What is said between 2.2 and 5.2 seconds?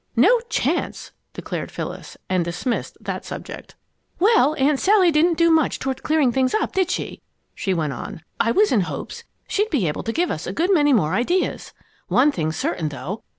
and dismissed that subject. "Well, Aunt Sally